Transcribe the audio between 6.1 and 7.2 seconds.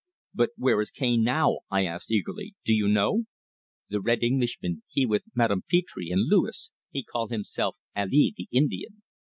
and Luis he